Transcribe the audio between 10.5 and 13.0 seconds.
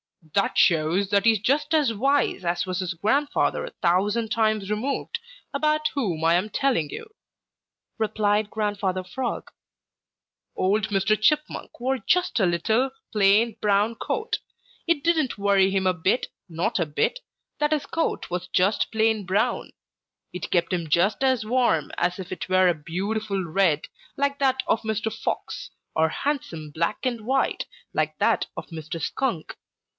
"Old Mr. Chipmunk wore just a little,